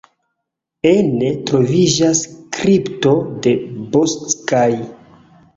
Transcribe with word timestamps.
Ene 0.91 1.27
troviĝas 1.49 2.23
kripto 2.57 3.13
de 3.47 3.55
Bocskai. 3.93 4.83